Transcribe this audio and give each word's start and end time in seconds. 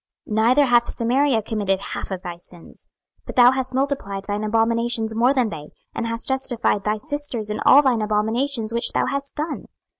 26:016:051 0.27 0.35
Neither 0.43 0.65
hath 0.65 0.89
Samaria 0.89 1.41
committed 1.43 1.79
half 1.79 2.09
of 2.09 2.23
thy 2.23 2.37
sins; 2.37 2.89
but 3.27 3.35
thou 3.35 3.51
hast 3.51 3.75
multiplied 3.75 4.23
thine 4.23 4.43
abominations 4.43 5.13
more 5.15 5.31
than 5.31 5.49
they, 5.49 5.69
and 5.93 6.07
hast 6.07 6.27
justified 6.27 6.83
thy 6.85 6.97
sisters 6.97 7.51
in 7.51 7.59
all 7.67 7.83
thine 7.83 8.01
abominations 8.01 8.73
which 8.73 8.93
thou 8.93 9.05
hast 9.05 9.35
done. 9.35 9.65